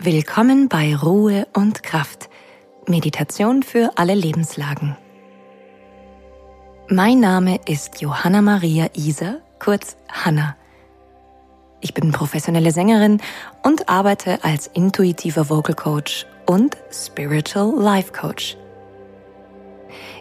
Willkommen 0.00 0.68
bei 0.68 0.94
Ruhe 0.94 1.48
und 1.54 1.82
Kraft. 1.82 2.30
Meditation 2.86 3.64
für 3.64 3.90
alle 3.96 4.14
Lebenslagen. 4.14 4.96
Mein 6.88 7.18
Name 7.18 7.58
ist 7.66 8.00
Johanna 8.00 8.40
Maria 8.40 8.90
Iser, 8.94 9.40
kurz 9.58 9.96
Hanna. 10.08 10.56
Ich 11.80 11.94
bin 11.94 12.12
professionelle 12.12 12.70
Sängerin 12.70 13.20
und 13.64 13.88
arbeite 13.88 14.44
als 14.44 14.68
intuitiver 14.68 15.50
Vocal 15.50 15.74
Coach 15.74 16.26
und 16.46 16.76
Spiritual 16.92 17.74
Life 17.76 18.12
Coach. 18.12 18.56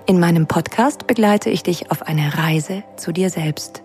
In 0.08 0.20
meinem 0.20 0.48
Podcast 0.48 1.06
begleite 1.06 1.52
ich 1.52 1.62
dich 1.62 1.92
auf 1.92 2.02
eine 2.02 2.36
Reise 2.36 2.84
zu 2.96 3.12
dir 3.12 3.30
selbst. 3.30 3.84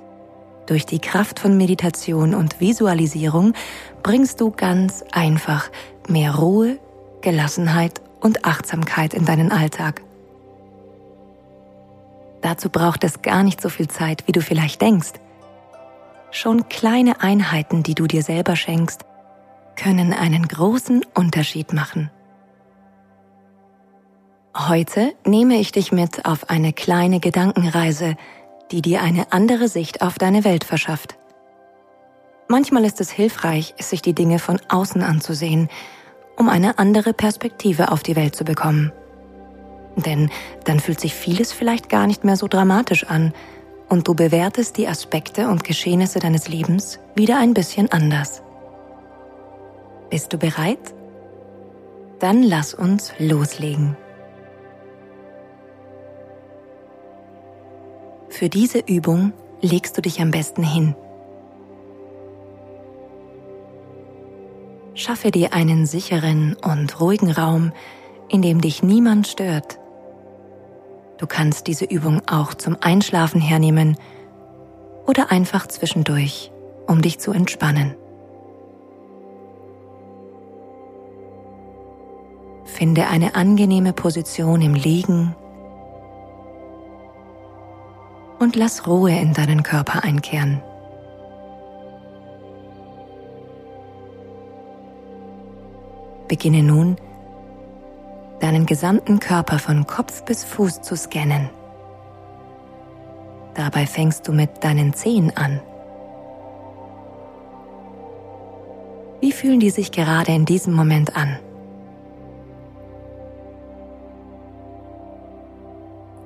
Durch 0.66 0.86
die 0.86 1.00
Kraft 1.00 1.40
von 1.40 1.56
Meditation 1.56 2.34
und 2.34 2.60
Visualisierung 2.60 3.54
bringst 4.02 4.40
du 4.40 4.50
ganz 4.50 5.04
einfach 5.12 5.70
mehr 6.08 6.36
Ruhe, 6.36 6.78
Gelassenheit 7.20 8.00
und 8.20 8.44
Achtsamkeit 8.44 9.14
in 9.14 9.24
deinen 9.24 9.50
Alltag. 9.50 10.02
Dazu 12.40 12.70
braucht 12.70 13.04
es 13.04 13.22
gar 13.22 13.42
nicht 13.42 13.60
so 13.60 13.68
viel 13.68 13.88
Zeit, 13.88 14.26
wie 14.26 14.32
du 14.32 14.40
vielleicht 14.40 14.80
denkst. 14.80 15.12
Schon 16.30 16.68
kleine 16.68 17.20
Einheiten, 17.20 17.82
die 17.82 17.94
du 17.94 18.06
dir 18.06 18.22
selber 18.22 18.56
schenkst, 18.56 19.04
können 19.76 20.12
einen 20.12 20.46
großen 20.48 21.04
Unterschied 21.14 21.72
machen. 21.72 22.10
Heute 24.56 25.14
nehme 25.24 25.56
ich 25.56 25.72
dich 25.72 25.92
mit 25.92 26.26
auf 26.26 26.50
eine 26.50 26.72
kleine 26.72 27.20
Gedankenreise, 27.20 28.16
die 28.72 28.82
dir 28.82 29.02
eine 29.02 29.32
andere 29.32 29.68
Sicht 29.68 30.02
auf 30.02 30.18
deine 30.18 30.44
Welt 30.44 30.64
verschafft. 30.64 31.16
Manchmal 32.48 32.84
ist 32.84 33.00
es 33.00 33.10
hilfreich, 33.10 33.74
sich 33.78 34.02
die 34.02 34.14
Dinge 34.14 34.38
von 34.38 34.60
außen 34.68 35.02
anzusehen, 35.02 35.68
um 36.36 36.48
eine 36.48 36.78
andere 36.78 37.12
Perspektive 37.12 37.92
auf 37.92 38.02
die 38.02 38.16
Welt 38.16 38.34
zu 38.34 38.44
bekommen. 38.44 38.90
Denn 39.96 40.30
dann 40.64 40.80
fühlt 40.80 41.00
sich 41.00 41.14
vieles 41.14 41.52
vielleicht 41.52 41.90
gar 41.90 42.06
nicht 42.06 42.24
mehr 42.24 42.36
so 42.36 42.48
dramatisch 42.48 43.04
an 43.04 43.34
und 43.90 44.08
du 44.08 44.14
bewertest 44.14 44.78
die 44.78 44.88
Aspekte 44.88 45.48
und 45.48 45.64
Geschehnisse 45.64 46.18
deines 46.18 46.48
Lebens 46.48 46.98
wieder 47.14 47.38
ein 47.38 47.52
bisschen 47.52 47.92
anders. 47.92 48.42
Bist 50.08 50.32
du 50.32 50.38
bereit? 50.38 50.94
Dann 52.18 52.42
lass 52.42 52.72
uns 52.72 53.12
loslegen. 53.18 53.96
Für 58.42 58.48
diese 58.48 58.80
Übung 58.80 59.32
legst 59.60 59.96
du 59.96 60.02
dich 60.02 60.20
am 60.20 60.32
besten 60.32 60.64
hin. 60.64 60.96
Schaffe 64.94 65.30
dir 65.30 65.52
einen 65.52 65.86
sicheren 65.86 66.56
und 66.56 67.00
ruhigen 67.00 67.30
Raum, 67.30 67.70
in 68.28 68.42
dem 68.42 68.60
dich 68.60 68.82
niemand 68.82 69.28
stört. 69.28 69.78
Du 71.18 71.28
kannst 71.28 71.68
diese 71.68 71.84
Übung 71.84 72.20
auch 72.26 72.52
zum 72.54 72.76
Einschlafen 72.80 73.40
hernehmen 73.40 73.96
oder 75.06 75.30
einfach 75.30 75.68
zwischendurch, 75.68 76.50
um 76.88 77.00
dich 77.00 77.20
zu 77.20 77.30
entspannen. 77.30 77.94
Finde 82.64 83.06
eine 83.06 83.36
angenehme 83.36 83.92
Position 83.92 84.62
im 84.62 84.74
Liegen 84.74 85.36
und 88.42 88.56
lass 88.56 88.88
Ruhe 88.88 89.12
in 89.12 89.32
deinen 89.32 89.62
Körper 89.62 90.02
einkehren. 90.02 90.60
Beginne 96.26 96.64
nun, 96.64 96.96
deinen 98.40 98.66
gesamten 98.66 99.20
Körper 99.20 99.60
von 99.60 99.86
Kopf 99.86 100.24
bis 100.24 100.42
Fuß 100.42 100.82
zu 100.82 100.96
scannen. 100.96 101.50
Dabei 103.54 103.86
fängst 103.86 104.26
du 104.26 104.32
mit 104.32 104.64
deinen 104.64 104.92
Zehen 104.92 105.36
an. 105.36 105.60
Wie 109.20 109.30
fühlen 109.30 109.60
die 109.60 109.70
sich 109.70 109.92
gerade 109.92 110.32
in 110.32 110.46
diesem 110.46 110.74
Moment 110.74 111.16
an? 111.16 111.38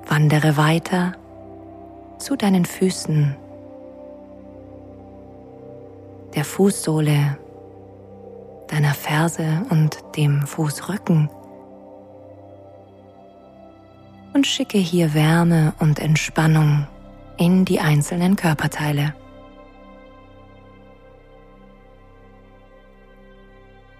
Wandere 0.07 0.57
weiter 0.57 1.13
zu 2.17 2.35
deinen 2.35 2.65
Füßen, 2.65 3.35
der 6.35 6.45
Fußsohle 6.45 7.37
deiner 8.67 8.93
Ferse 8.93 9.65
und 9.69 9.97
dem 10.15 10.45
Fußrücken 10.45 11.29
und 14.33 14.45
schicke 14.45 14.77
hier 14.77 15.13
Wärme 15.13 15.73
und 15.79 15.99
Entspannung 15.99 16.85
in 17.37 17.65
die 17.65 17.79
einzelnen 17.79 18.35
Körperteile. 18.35 19.15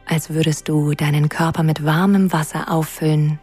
Als 0.06 0.30
würdest 0.30 0.70
du 0.70 0.94
deinen 0.94 1.30
Körper 1.30 1.64
mit 1.64 1.84
warmem 1.84 2.32
Wasser 2.32 2.72
auffüllen, 2.72 3.40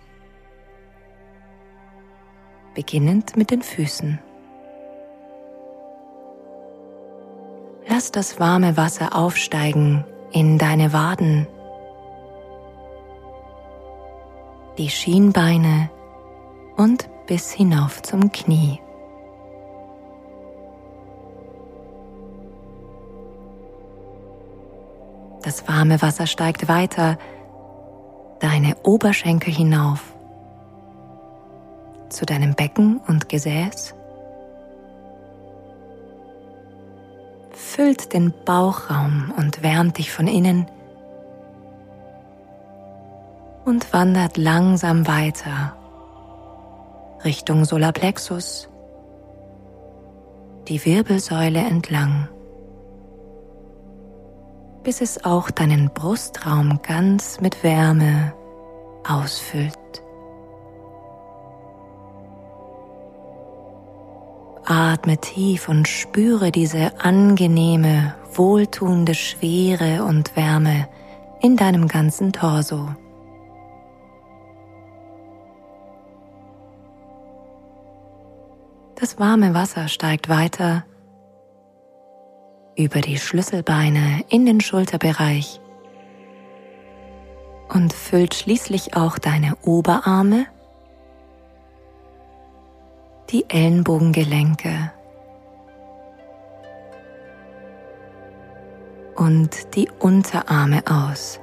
beginnend 2.74 3.36
mit 3.36 3.50
den 3.50 3.62
Füßen. 3.62 4.18
Lass 7.88 8.10
das 8.10 8.40
warme 8.40 8.76
Wasser 8.76 9.14
aufsteigen 9.14 10.04
in 10.32 10.58
deine 10.58 10.92
Waden, 10.92 11.46
die 14.78 14.88
Schienbeine 14.88 15.90
und 16.76 17.08
bis 17.26 17.52
hinauf 17.52 18.02
zum 18.02 18.32
Knie. 18.32 18.80
Das 25.42 25.68
warme 25.68 26.00
Wasser 26.00 26.26
steigt 26.26 26.68
weiter 26.68 27.18
deine 28.40 28.76
Oberschenkel 28.82 29.52
hinauf 29.52 30.14
zu 32.08 32.24
deinem 32.24 32.54
Becken 32.54 32.98
und 33.06 33.28
Gesäß 33.28 33.94
füllt 37.84 38.14
den 38.14 38.32
Bauchraum 38.46 39.34
und 39.36 39.62
wärmt 39.62 39.98
dich 39.98 40.10
von 40.10 40.26
innen 40.26 40.66
und 43.66 43.92
wandert 43.92 44.38
langsam 44.38 45.06
weiter 45.06 45.76
Richtung 47.26 47.66
Solarplexus, 47.66 48.70
die 50.66 50.82
Wirbelsäule 50.82 51.58
entlang, 51.58 52.26
bis 54.82 55.02
es 55.02 55.22
auch 55.26 55.50
deinen 55.50 55.90
Brustraum 55.90 56.80
ganz 56.80 57.38
mit 57.42 57.62
Wärme 57.62 58.32
ausfüllt. 59.06 60.03
Atme 64.66 65.18
tief 65.18 65.68
und 65.68 65.88
spüre 65.88 66.50
diese 66.50 67.00
angenehme, 67.00 68.14
wohltuende 68.32 69.14
Schwere 69.14 70.04
und 70.04 70.36
Wärme 70.36 70.88
in 71.40 71.56
deinem 71.56 71.88
ganzen 71.88 72.32
Torso. 72.32 72.88
Das 78.96 79.18
warme 79.18 79.52
Wasser 79.52 79.88
steigt 79.88 80.28
weiter 80.28 80.84
über 82.76 83.00
die 83.00 83.18
Schlüsselbeine 83.18 84.24
in 84.28 84.46
den 84.46 84.60
Schulterbereich 84.60 85.60
und 87.68 87.92
füllt 87.92 88.34
schließlich 88.34 88.96
auch 88.96 89.18
deine 89.18 89.56
Oberarme 89.62 90.46
die 93.30 93.44
Ellenbogengelenke 93.48 94.92
und 99.16 99.74
die 99.74 99.88
Unterarme 99.98 100.82
aus. 100.86 101.40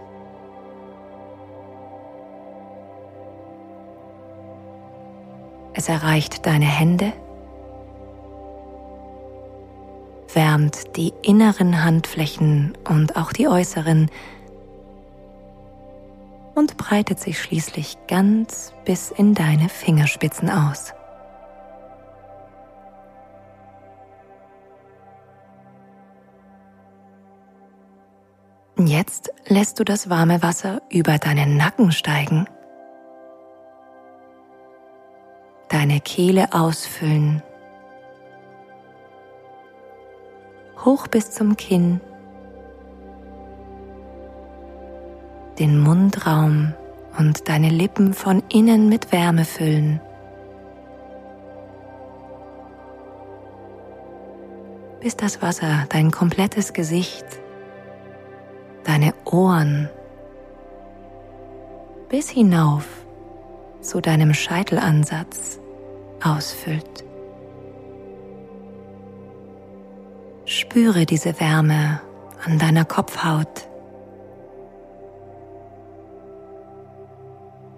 Es 5.74 5.90
erreicht 5.90 6.46
deine 6.46 6.66
Hände, 6.66 7.14
wärmt 10.34 10.96
die 10.96 11.14
inneren 11.22 11.84
Handflächen 11.84 12.78
und 12.88 13.16
auch 13.16 13.32
die 13.34 13.48
äußeren 13.48 14.10
und 16.54 16.78
breitet 16.78 17.20
sich 17.20 17.42
schließlich 17.42 17.98
ganz 18.08 18.74
bis 18.86 19.12
in 19.12 19.34
deine 19.34 19.70
Fingerspitzen 19.70 20.50
aus. 20.50 20.94
Jetzt 28.88 29.32
lässt 29.48 29.80
du 29.80 29.84
das 29.84 30.10
warme 30.10 30.42
Wasser 30.42 30.82
über 30.90 31.18
deinen 31.18 31.58
Nacken 31.58 31.92
steigen, 31.92 32.46
deine 35.70 36.00
Kehle 36.00 36.54
ausfüllen, 36.54 37.42
hoch 40.84 41.08
bis 41.08 41.32
zum 41.32 41.58
Kinn, 41.58 42.02
den 45.60 45.80
Mundraum 45.80 46.74
und 47.18 47.50
deine 47.50 47.70
Lippen 47.70 48.14
von 48.14 48.44
innen 48.50 48.90
mit 48.90 49.12
Wärme 49.12 49.46
füllen. 49.46 50.02
bis 55.02 55.18
das 55.18 55.42
Wasser 55.42 55.86
dein 55.90 56.12
komplettes 56.12 56.74
Gesicht, 56.74 57.26
deine 58.84 59.14
Ohren 59.26 59.90
bis 62.10 62.30
hinauf 62.30 62.86
zu 63.82 64.02
deinem 64.02 64.34
Scheitelansatz 64.34 65.60
ausfüllt. 66.24 67.06
Spüre 70.46 71.06
diese 71.06 71.40
Wärme 71.40 72.02
an 72.46 72.60
deiner 72.60 72.86
Kopfhaut. 72.86 73.68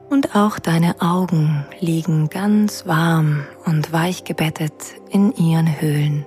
Und 0.09 0.35
auch 0.35 0.59
deine 0.59 1.01
Augen 1.01 1.65
liegen 1.79 2.29
ganz 2.29 2.85
warm 2.85 3.45
und 3.65 3.94
weich 3.94 4.23
gebettet 4.23 4.73
in 5.09 5.31
ihren 5.33 5.79
Höhlen. 5.79 6.25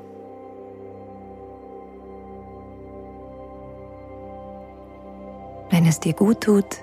Wenn 5.87 5.93
es 5.93 6.01
dir 6.01 6.15
gut 6.15 6.41
tut, 6.41 6.79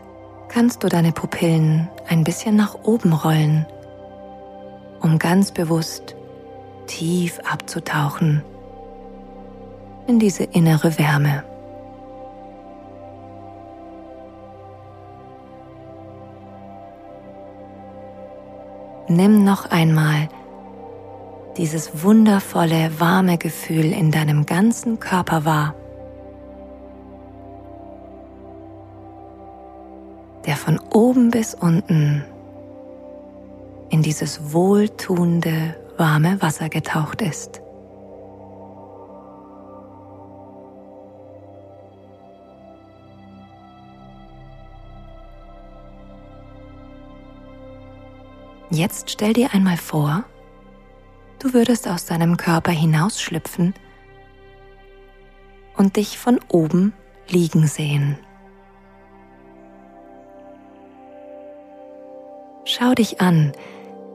kannst 0.48 0.82
du 0.82 0.88
deine 0.88 1.12
Pupillen 1.12 1.90
ein 2.08 2.24
bisschen 2.24 2.56
nach 2.56 2.74
oben 2.86 3.12
rollen, 3.12 3.66
um 5.02 5.20
ganz 5.20 5.52
bewusst 5.52 6.16
tief 6.88 7.38
abzutauchen 7.40 8.46
in 10.08 10.20
diese 10.20 10.46
innere 10.46 10.98
Wärme. 10.98 11.44
Nimm 19.10 19.44
noch 19.44 19.70
einmal 19.70 20.30
dieses 21.58 22.06
wundervolle, 22.06 23.02
warme 23.02 23.38
Gefühl 23.38 23.92
in 23.92 24.12
deinem 24.12 24.46
ganzen 24.46 25.02
Körper 25.02 25.44
wahr. 25.44 25.76
Der 30.46 30.56
von 30.56 30.80
oben 30.92 31.32
bis 31.32 31.54
unten 31.54 32.24
in 33.90 34.02
dieses 34.02 34.54
wohltuende, 34.54 35.76
warme 35.98 36.42
Wasser 36.42 36.70
getaucht 36.70 37.22
ist. 37.22 37.62
Jetzt 48.72 49.12
stell 49.12 49.34
dir 49.34 49.54
einmal 49.54 49.78
vor, 49.78 50.24
du 51.38 51.54
würdest 51.54 51.88
aus 51.88 52.06
deinem 52.06 52.38
Körper 52.38 52.72
hinausschlüpfen 52.72 53.76
und 55.78 55.96
dich 55.96 56.18
von 56.18 56.40
oben 56.48 56.94
liegen 57.30 57.68
sehen. 57.68 58.18
Schau 62.84 62.96
dich 62.96 63.22
an, 63.22 63.54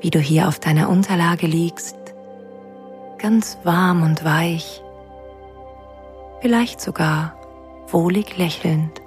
wie 0.00 0.10
du 0.10 0.18
hier 0.18 0.46
auf 0.46 0.58
deiner 0.58 0.90
Unterlage 0.90 1.46
liegst, 1.46 1.96
ganz 3.16 3.56
warm 3.64 4.02
und 4.02 4.26
weich, 4.26 4.82
vielleicht 6.42 6.78
sogar 6.78 7.34
wohlig 7.86 8.36
lächelnd. 8.36 9.00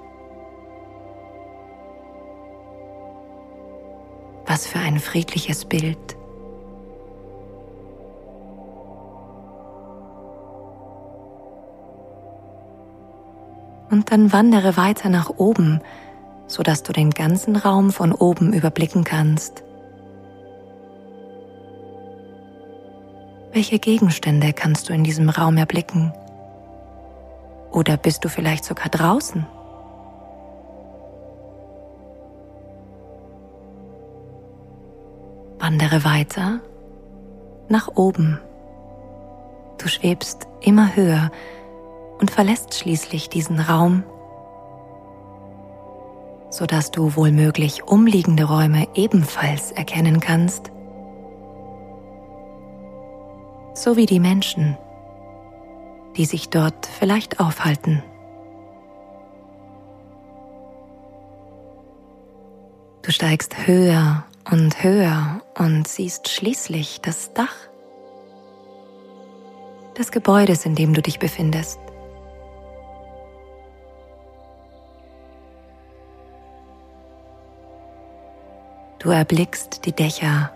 Was 4.46 4.66
für 4.66 4.80
ein 4.80 4.98
friedliches 4.98 5.64
Bild. 5.64 6.16
Und 13.92 14.10
dann 14.10 14.32
wandere 14.32 14.76
weiter 14.76 15.08
nach 15.08 15.30
oben 15.36 15.80
sodass 16.52 16.82
du 16.82 16.92
den 16.92 17.10
ganzen 17.10 17.56
Raum 17.56 17.90
von 17.90 18.12
oben 18.12 18.52
überblicken 18.52 19.04
kannst. 19.04 19.64
Welche 23.52 23.78
Gegenstände 23.78 24.52
kannst 24.52 24.88
du 24.88 24.92
in 24.92 25.02
diesem 25.02 25.30
Raum 25.30 25.56
erblicken? 25.56 26.12
Oder 27.70 27.96
bist 27.96 28.24
du 28.24 28.28
vielleicht 28.28 28.64
sogar 28.64 28.90
draußen? 28.90 29.46
Wandere 35.58 36.04
weiter 36.04 36.60
nach 37.68 37.88
oben. 37.94 38.38
Du 39.78 39.88
schwebst 39.88 40.46
immer 40.60 40.94
höher 40.96 41.30
und 42.20 42.30
verlässt 42.30 42.74
schließlich 42.74 43.30
diesen 43.30 43.58
Raum 43.58 44.04
sodass 46.52 46.90
du 46.90 47.16
wohlmöglich 47.16 47.84
umliegende 47.84 48.44
Räume 48.44 48.86
ebenfalls 48.94 49.72
erkennen 49.72 50.20
kannst, 50.20 50.70
sowie 53.74 54.04
die 54.04 54.20
Menschen, 54.20 54.76
die 56.16 56.26
sich 56.26 56.50
dort 56.50 56.86
vielleicht 56.86 57.40
aufhalten. 57.40 58.02
Du 63.00 63.10
steigst 63.10 63.66
höher 63.66 64.24
und 64.50 64.84
höher 64.84 65.40
und 65.58 65.88
siehst 65.88 66.28
schließlich 66.28 67.00
das 67.00 67.32
Dach 67.32 67.54
des 69.96 70.12
Gebäudes, 70.12 70.66
in 70.66 70.74
dem 70.74 70.92
du 70.92 71.00
dich 71.00 71.18
befindest. 71.18 71.80
Du 79.02 79.10
erblickst 79.10 79.84
die 79.84 79.90
Dächer 79.90 80.52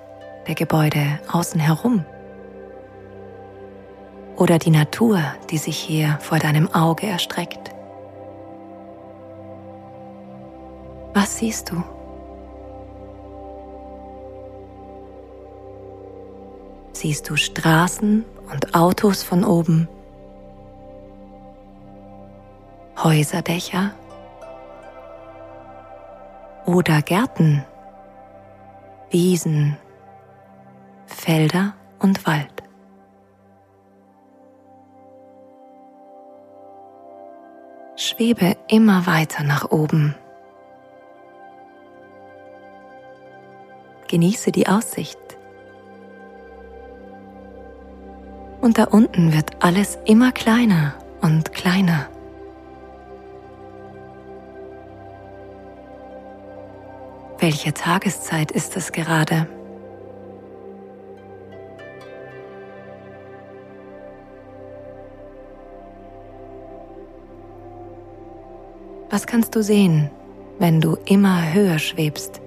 der 0.47 0.55
Gebäude 0.55 1.19
außen 1.33 1.59
herum 1.59 2.05
oder 4.37 4.61
die 4.61 4.71
Natur, 4.71 5.21
die 5.51 5.59
sich 5.59 5.77
hier 5.77 6.17
vor 6.21 6.39
deinem 6.39 6.73
Auge 6.73 7.09
erstreckt. 7.09 7.75
Was 11.13 11.39
siehst 11.39 11.73
du? 11.73 11.83
Siehst 16.93 17.29
du 17.29 17.35
Straßen 17.35 18.25
und 18.53 18.75
Autos 18.77 19.25
von 19.25 19.43
oben? 19.43 19.89
Häuserdächer? 22.97 23.91
Oder 26.65 27.03
Gärten 27.03 27.65
Wiesen, 29.11 29.77
Felder 31.07 31.75
und 32.01 32.27
Wald. 32.27 32.63
Schwebe 37.95 38.57
immer 38.69 39.07
weiter 39.07 39.45
nach 39.45 39.71
oben. 39.71 40.15
Genieße 44.09 44.51
die 44.53 44.67
Aussicht. 44.69 45.19
Und 48.61 48.79
da 48.79 48.85
unten 48.85 49.33
wird 49.33 49.63
alles 49.65 49.99
immer 50.05 50.33
kleiner 50.33 50.95
und 51.23 51.53
kleiner. 51.53 52.09
Welche 57.39 57.73
Tageszeit 57.73 58.51
ist 58.51 58.77
es 58.77 58.93
gerade? 58.93 59.47
Was 69.11 69.27
kannst 69.27 69.55
du 69.55 69.63
sehen, 69.63 70.11
wenn 70.59 70.81
du 70.81 70.97
immer 71.05 71.53
höher 71.53 71.79
schwebst? 71.79 72.41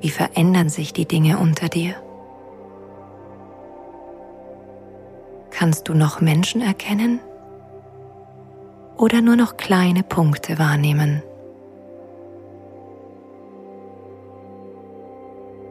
Wie 0.00 0.10
verändern 0.10 0.68
sich 0.68 0.92
die 0.92 1.06
Dinge 1.06 1.38
unter 1.38 1.68
dir? 1.68 1.94
Kannst 5.50 5.88
du 5.88 5.94
noch 5.94 6.20
Menschen 6.20 6.62
erkennen? 6.62 7.20
oder 9.00 9.22
nur 9.22 9.34
noch 9.34 9.56
kleine 9.56 10.02
Punkte 10.02 10.58
wahrnehmen. 10.58 11.22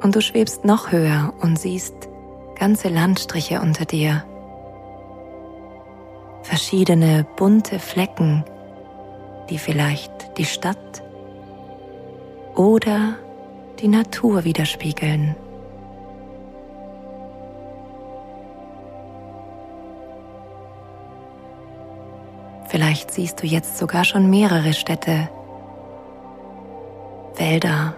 Und 0.01 0.15
du 0.15 0.22
schwebst 0.22 0.65
noch 0.65 0.91
höher 0.91 1.34
und 1.41 1.60
siehst 1.60 1.94
ganze 2.58 2.89
Landstriche 2.89 3.62
unter 3.62 3.86
dir. 3.86 4.24
Verschiedene 6.44 7.25
bunte 7.36 7.79
Flecken, 7.79 8.44
die 9.50 9.58
vielleicht 9.58 10.38
die 10.38 10.46
Stadt 10.46 11.03
oder 12.56 13.15
die 13.79 13.88
Natur 13.88 14.44
widerspiegeln. 14.44 15.36
Vielleicht 22.68 23.12
siehst 23.12 23.41
du 23.41 23.48
jetzt 23.48 23.77
sogar 23.77 24.06
schon 24.06 24.29
mehrere 24.29 24.74
Städte, 24.74 25.27
Wälder, 27.36 27.96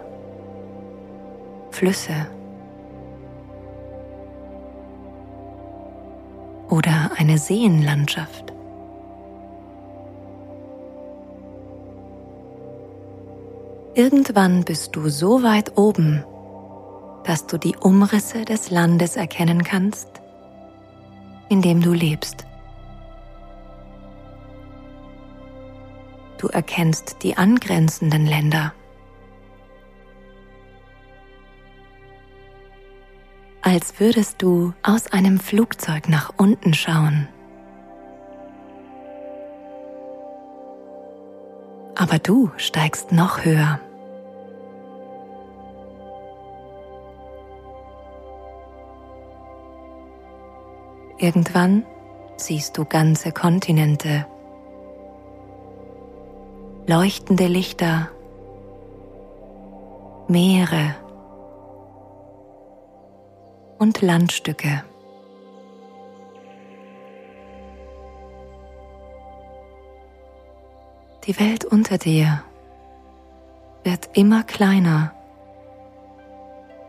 Flüsse 1.81 2.27
oder 6.69 7.09
eine 7.17 7.39
Seenlandschaft. 7.39 8.53
Irgendwann 13.95 14.63
bist 14.63 14.95
du 14.95 15.09
so 15.09 15.41
weit 15.41 15.75
oben, 15.75 16.23
dass 17.23 17.47
du 17.47 17.57
die 17.57 17.75
Umrisse 17.75 18.45
des 18.45 18.69
Landes 18.69 19.15
erkennen 19.15 19.63
kannst, 19.63 20.21
in 21.49 21.63
dem 21.63 21.81
du 21.81 21.93
lebst. 21.93 22.45
Du 26.37 26.47
erkennst 26.47 27.23
die 27.23 27.37
angrenzenden 27.37 28.27
Länder. 28.27 28.71
Als 33.71 34.01
würdest 34.01 34.41
du 34.41 34.73
aus 34.83 35.07
einem 35.13 35.39
Flugzeug 35.39 36.09
nach 36.09 36.33
unten 36.35 36.73
schauen. 36.73 37.29
Aber 41.95 42.19
du 42.19 42.51
steigst 42.57 43.13
noch 43.13 43.45
höher. 43.45 43.79
Irgendwann 51.17 51.85
siehst 52.35 52.77
du 52.77 52.83
ganze 52.83 53.31
Kontinente 53.31 54.25
leuchtende 56.87 57.47
Lichter, 57.47 58.09
Meere 60.27 60.95
und 63.81 64.03
Landstücke. 64.03 64.83
Die 71.25 71.39
Welt 71.39 71.65
unter 71.65 71.97
dir 71.97 72.43
wird 73.83 74.09
immer 74.13 74.43
kleiner 74.43 75.15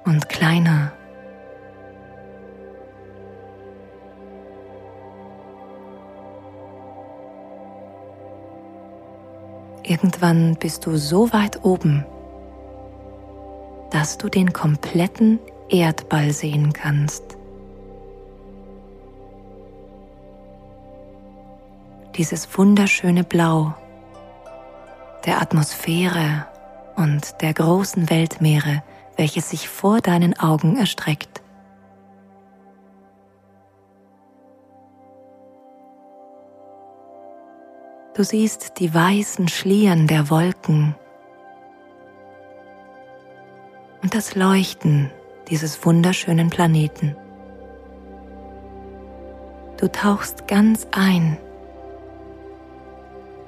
und 0.04 0.28
kleiner. 0.28 0.92
Irgendwann 9.82 10.56
bist 10.56 10.84
du 10.84 10.98
so 10.98 11.32
weit 11.32 11.64
oben, 11.64 12.04
dass 13.90 14.18
du 14.18 14.28
den 14.28 14.52
kompletten 14.52 15.38
Erdball 15.72 16.32
sehen 16.32 16.72
kannst. 16.74 17.38
Dieses 22.16 22.46
wunderschöne 22.58 23.24
Blau 23.24 23.74
der 25.24 25.40
Atmosphäre 25.40 26.46
und 26.96 27.40
der 27.40 27.54
großen 27.54 28.10
Weltmeere, 28.10 28.82
welches 29.16 29.50
sich 29.50 29.68
vor 29.68 30.00
deinen 30.00 30.38
Augen 30.38 30.76
erstreckt. 30.76 31.40
Du 38.14 38.24
siehst 38.24 38.78
die 38.78 38.92
weißen 38.92 39.48
Schlieren 39.48 40.06
der 40.06 40.28
Wolken 40.28 40.94
und 44.02 44.14
das 44.14 44.34
Leuchten 44.34 45.10
dieses 45.52 45.84
wunderschönen 45.84 46.48
Planeten. 46.48 47.14
Du 49.76 49.86
tauchst 49.86 50.48
ganz 50.48 50.86
ein 50.92 51.36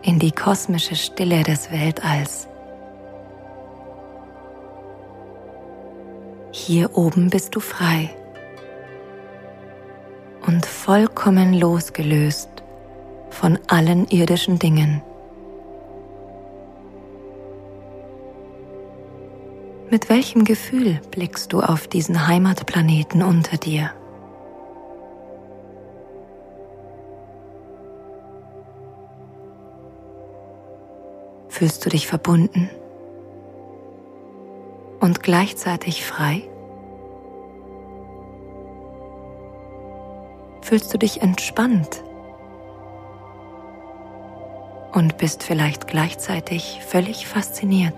in 0.03 0.19
die 0.19 0.31
kosmische 0.31 0.97
Stille 0.97 1.43
des 1.45 1.73
Weltalls. 1.73 2.47
Hier 6.53 6.95
oben 6.95 7.31
bist 7.31 7.55
du 7.55 7.61
frei 7.61 8.11
und 10.47 10.67
vollkommen 10.67 11.55
losgelöst 11.55 12.51
von 13.31 13.59
allen 13.67 14.07
irdischen 14.09 14.59
Dingen. 14.59 15.01
Mit 19.95 20.09
welchem 20.09 20.43
Gefühl 20.43 21.01
blickst 21.13 21.53
du 21.53 21.61
auf 21.61 21.87
diesen 21.87 22.27
Heimatplaneten 22.27 23.23
unter 23.23 23.59
dir? 23.59 23.93
Fühlst 31.49 31.87
du 31.87 31.91
dich 31.91 32.09
verbunden 32.09 32.69
und 34.99 35.23
gleichzeitig 35.23 36.05
frei? 36.05 36.43
Fühlst 40.63 40.93
du 40.93 40.99
dich 40.99 41.23
entspannt 41.23 42.03
und 44.93 45.19
bist 45.19 45.45
vielleicht 45.45 45.87
gleichzeitig 45.87 46.81
völlig 46.85 47.29
fasziniert. 47.29 47.95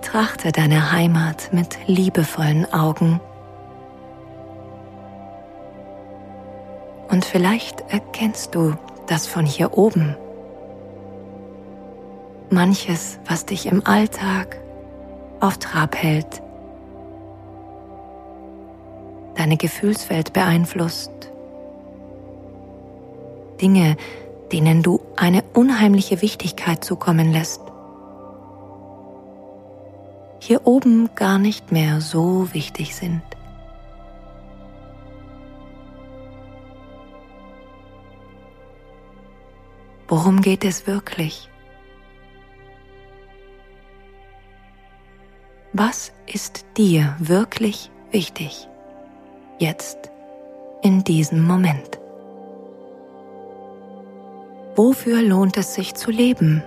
Betrachte 0.00 0.50
deine 0.50 0.92
Heimat 0.92 1.52
mit 1.52 1.76
liebevollen 1.86 2.72
Augen 2.72 3.20
und 7.10 7.22
vielleicht 7.22 7.82
erkennst 7.92 8.54
du 8.54 8.78
das 9.08 9.26
von 9.26 9.44
hier 9.44 9.76
oben. 9.76 10.16
Manches, 12.48 13.18
was 13.26 13.44
dich 13.44 13.66
im 13.66 13.86
Alltag 13.86 14.56
auf 15.38 15.58
Trab 15.58 15.94
hält, 15.94 16.42
deine 19.34 19.58
Gefühlswelt 19.58 20.32
beeinflusst. 20.32 21.12
Dinge, 23.60 23.98
denen 24.50 24.82
du 24.82 25.02
eine 25.16 25.44
unheimliche 25.52 26.22
Wichtigkeit 26.22 26.82
zukommen 26.82 27.30
lässt. 27.30 27.69
Hier 30.50 30.66
oben 30.66 31.08
gar 31.14 31.38
nicht 31.38 31.70
mehr 31.70 32.00
so 32.00 32.52
wichtig 32.52 32.96
sind. 32.96 33.22
Worum 40.08 40.40
geht 40.40 40.64
es 40.64 40.88
wirklich? 40.88 41.48
Was 45.72 46.10
ist 46.26 46.66
dir 46.76 47.14
wirklich 47.20 47.92
wichtig? 48.10 48.66
jetzt, 49.60 50.10
in 50.82 51.04
diesem 51.04 51.46
Moment. 51.46 52.00
Wofür 54.74 55.22
lohnt 55.22 55.56
es 55.56 55.74
sich 55.74 55.94
zu 55.94 56.10
leben? 56.10 56.64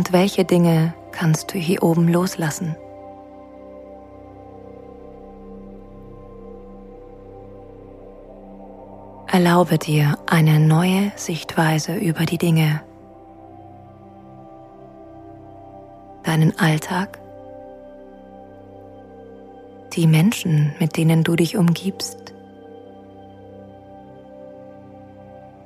Und 0.00 0.14
welche 0.14 0.46
Dinge 0.46 0.94
kannst 1.12 1.52
du 1.52 1.58
hier 1.58 1.82
oben 1.82 2.08
loslassen? 2.08 2.74
Erlaube 9.26 9.76
dir 9.76 10.16
eine 10.24 10.58
neue 10.58 11.12
Sichtweise 11.16 11.96
über 11.96 12.24
die 12.24 12.38
Dinge, 12.38 12.80
deinen 16.22 16.58
Alltag. 16.58 17.18
Die 19.92 20.06
Menschen, 20.06 20.72
mit 20.78 20.96
denen 20.96 21.24
du 21.24 21.36
dich 21.36 21.58
umgibst, 21.58 22.32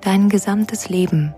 dein 0.01 0.29
gesamtes 0.29 0.89
Leben, 0.89 1.37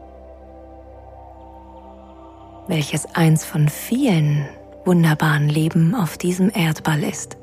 welches 2.69 3.07
eins 3.15 3.45
von 3.45 3.69
vielen 3.69 4.47
wunderbaren 4.85 5.49
Leben 5.49 5.95
auf 5.95 6.17
diesem 6.17 6.51
Erdball 6.55 7.03
ist. 7.03 7.37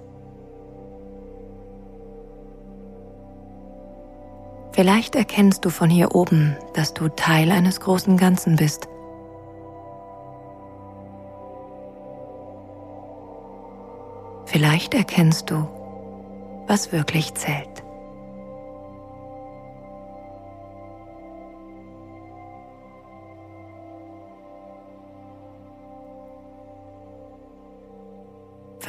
Vielleicht 4.72 5.16
erkennst 5.16 5.66
du 5.66 5.70
von 5.70 5.90
hier 5.90 6.16
oben, 6.16 6.58
dass 6.74 6.94
du 6.94 7.08
Teil 7.10 7.52
eines 7.52 7.80
großen 7.80 8.18
Ganzen 8.18 8.56
bist. 8.56 8.88
Vielleicht 14.46 14.94
erkennst 14.94 15.52
du, 15.52 15.68
was 16.68 16.92
wirklich 16.92 17.34
zählt. 17.36 17.83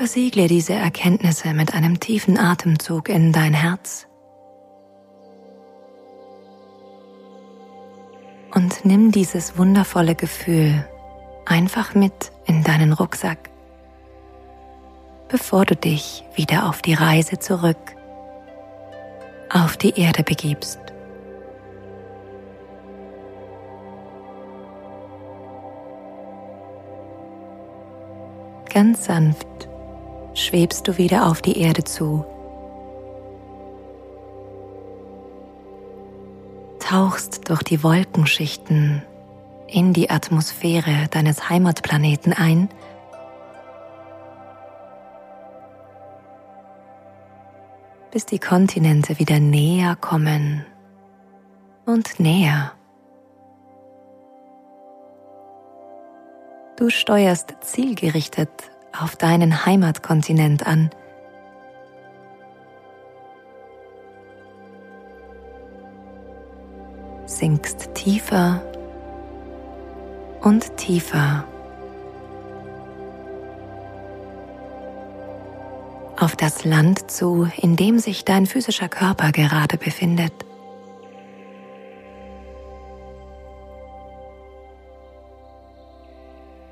Versiegle 0.04 0.48
diese 0.48 0.74
Erkenntnisse 0.74 1.54
mit 1.54 1.72
einem 1.72 1.98
tiefen 1.98 2.38
Atemzug 2.38 3.08
in 3.08 3.32
dein 3.32 3.54
Herz 3.54 4.06
und 8.54 8.84
nimm 8.84 9.12
dieses 9.12 9.56
wundervolle 9.56 10.14
Gefühl 10.14 10.86
einfach 11.46 11.94
mit 11.94 12.32
in 12.44 12.62
deinen 12.62 12.92
Rucksack, 12.92 13.48
bevor 15.28 15.64
du 15.64 15.74
dich 15.74 16.22
wieder 16.34 16.68
auf 16.68 16.82
die 16.82 16.92
Reise 16.92 17.38
zurück 17.38 17.96
auf 19.48 19.78
die 19.78 19.98
Erde 19.98 20.22
begibst. 20.22 20.80
Ganz 28.68 29.06
sanft 29.06 29.73
schwebst 30.34 30.86
du 30.86 30.98
wieder 30.98 31.30
auf 31.30 31.42
die 31.42 31.58
Erde 31.58 31.84
zu 31.84 32.24
tauchst 36.80 37.48
durch 37.48 37.62
die 37.62 37.82
Wolkenschichten 37.82 39.02
in 39.66 39.92
die 39.92 40.10
Atmosphäre 40.10 41.08
deines 41.10 41.48
Heimatplaneten 41.48 42.32
ein 42.32 42.68
bis 48.12 48.26
die 48.26 48.38
Kontinente 48.38 49.18
wieder 49.18 49.40
näher 49.40 49.96
kommen 49.96 50.64
und 51.84 52.20
näher. 52.20 52.70
Du 56.76 56.90
steuerst 56.90 57.56
zielgerichtet 57.60 58.50
auf 58.98 59.16
deinen 59.16 59.66
Heimatkontinent 59.66 60.66
an 60.66 60.90
sinkst 67.26 67.94
tiefer 67.94 68.62
und 70.40 70.76
tiefer 70.76 71.44
auf 76.18 76.36
das 76.36 76.64
Land 76.64 77.10
zu, 77.10 77.48
in 77.56 77.76
dem 77.76 77.98
sich 77.98 78.24
dein 78.24 78.46
physischer 78.46 78.88
Körper 78.88 79.32
gerade 79.32 79.76
befindet. 79.76 80.32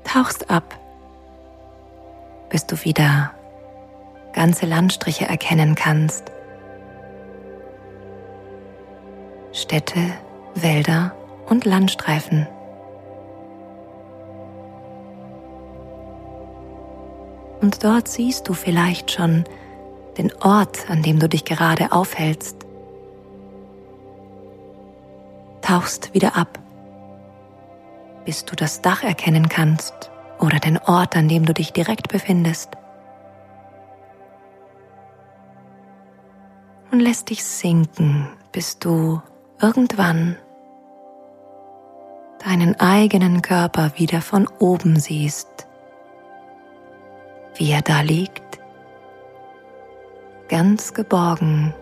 Tauchst 0.03 0.49
ab, 0.49 0.79
bis 2.53 2.67
du 2.67 2.83
wieder 2.83 3.31
ganze 4.33 4.67
Landstriche 4.67 5.25
erkennen 5.25 5.73
kannst. 5.73 6.31
Städte, 9.51 9.99
Wälder 10.53 11.15
und 11.47 11.65
Landstreifen. 11.65 12.47
Und 17.61 17.83
dort 17.83 18.07
siehst 18.07 18.47
du 18.47 18.53
vielleicht 18.53 19.11
schon 19.11 19.45
den 20.19 20.31
Ort, 20.43 20.91
an 20.91 21.01
dem 21.01 21.17
du 21.17 21.27
dich 21.27 21.45
gerade 21.45 21.91
aufhältst. 21.91 22.67
Tauchst 25.61 26.13
wieder 26.13 26.37
ab, 26.37 26.59
bis 28.25 28.45
du 28.45 28.55
das 28.55 28.83
Dach 28.83 29.01
erkennen 29.03 29.49
kannst 29.49 30.12
oder 30.39 30.59
den 30.59 30.77
Ort, 30.77 31.15
an 31.15 31.27
dem 31.27 31.45
du 31.45 31.53
dich 31.53 31.73
direkt 31.73 32.09
befindest. 32.09 32.71
Und 36.91 36.99
lässt 36.99 37.29
dich 37.29 37.43
sinken, 37.43 38.27
bis 38.51 38.77
du 38.79 39.21
irgendwann 39.61 40.37
deinen 42.45 42.79
eigenen 42.79 43.41
Körper 43.41 43.93
wieder 43.95 44.21
von 44.21 44.47
oben 44.59 44.99
siehst, 44.99 45.67
wie 47.55 47.71
er 47.71 47.81
da 47.81 48.01
liegt, 48.01 48.59
ganz 50.49 50.93
geborgen. 50.93 51.73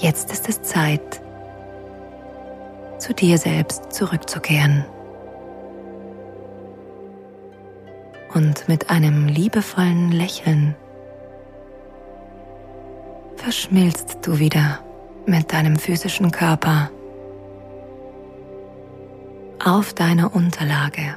Jetzt 0.00 0.30
ist 0.30 0.48
es 0.48 0.62
Zeit, 0.62 1.22
zu 2.98 3.14
dir 3.14 3.38
selbst 3.38 3.92
zurückzukehren. 3.92 4.84
Und 8.34 8.68
mit 8.68 8.90
einem 8.90 9.26
liebevollen 9.26 10.12
Lächeln 10.12 10.74
verschmilzt 13.36 14.18
du 14.22 14.38
wieder 14.38 14.80
mit 15.26 15.52
deinem 15.52 15.76
physischen 15.76 16.30
Körper 16.30 16.90
auf 19.64 19.94
deiner 19.94 20.34
Unterlage. 20.34 21.16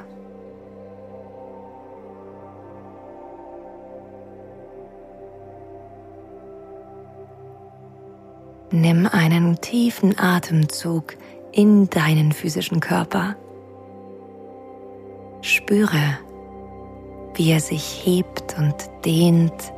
Nimm 8.70 9.06
einen 9.06 9.60
tiefen 9.60 10.18
Atemzug 10.18 11.16
in 11.52 11.88
deinen 11.90 12.32
physischen 12.32 12.80
Körper. 12.80 13.36
Spüre, 15.42 16.18
wie 17.34 17.50
er 17.50 17.60
sich 17.60 18.02
hebt 18.04 18.56
und 18.58 18.74
dehnt 19.04 19.72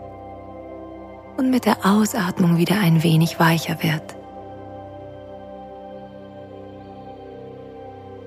und 1.37 1.51
mit 1.51 1.67
der 1.67 1.85
Ausatmung 1.85 2.59
wieder 2.59 2.79
ein 2.79 3.03
wenig 3.03 3.41
weicher 3.41 3.83
wird. 3.83 4.15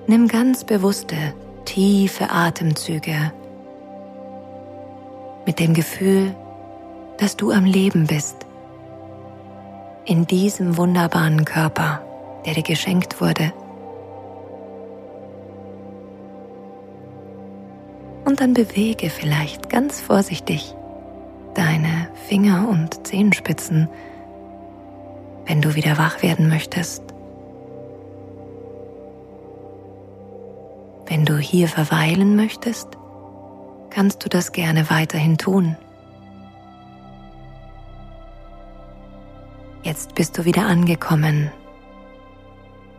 Nimm 0.06 0.28
ganz 0.28 0.64
bewusste, 0.64 1.16
tiefe 1.64 2.30
Atemzüge 2.30 3.32
mit 5.46 5.60
dem 5.60 5.72
Gefühl, 5.72 6.34
dass 7.16 7.36
du 7.36 7.52
am 7.52 7.64
Leben 7.64 8.06
bist, 8.06 8.46
in 10.04 10.26
diesem 10.26 10.76
wunderbaren 10.76 11.44
Körper, 11.44 12.02
der 12.44 12.54
dir 12.54 12.62
geschenkt 12.62 13.20
wurde. 13.20 13.52
Und 18.24 18.40
dann 18.40 18.52
bewege 18.52 19.10
vielleicht 19.10 19.70
ganz 19.70 20.00
vorsichtig 20.00 20.74
deine 21.54 22.08
Finger 22.28 22.68
und 22.68 23.06
Zehenspitzen, 23.06 23.88
wenn 25.46 25.62
du 25.62 25.74
wieder 25.74 25.96
wach 25.98 26.22
werden 26.22 26.48
möchtest. 26.48 27.02
Wenn 31.06 31.24
du 31.24 31.38
hier 31.38 31.68
verweilen 31.68 32.36
möchtest, 32.36 32.88
kannst 33.88 34.24
du 34.24 34.28
das 34.28 34.52
gerne 34.52 34.90
weiterhin 34.90 35.38
tun. 35.38 35.76
Jetzt 39.82 40.14
bist 40.14 40.36
du 40.36 40.44
wieder 40.44 40.66
angekommen 40.66 41.50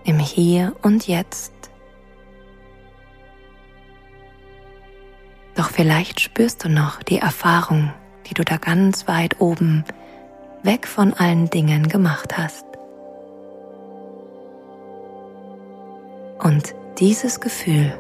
im 0.10 0.19
Hier 0.19 0.76
und 0.82 1.08
Jetzt. 1.08 1.54
Doch 5.56 5.69
vielleicht 5.69 6.19
spürst 6.19 6.65
du 6.65 6.69
noch 6.69 7.04
die 7.04 7.19
Erfahrung 7.19 7.93
die 8.30 8.36
du 8.36 8.43
da 8.43 8.58
ganz 8.58 9.08
weit 9.08 9.41
oben 9.41 9.84
weg 10.63 10.88
von 10.88 11.13
allen 11.13 11.50
Dingen 11.50 11.88
gemacht 11.88 12.38
hast. 12.38 12.65
Und 16.43 16.76
dieses 17.00 17.39
Gefühl 17.39 17.91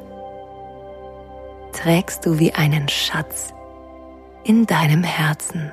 trägst 1.73 2.25
du 2.25 2.39
wie 2.39 2.53
einen 2.53 2.87
Schatz 2.89 3.53
in 4.43 4.65
deinem 4.65 5.03
Herzen. 5.03 5.71